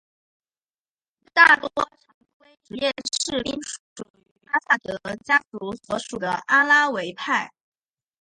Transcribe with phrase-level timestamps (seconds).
[1.31, 7.51] 大多常规职业士兵属于阿萨德家族所属的阿拉维派。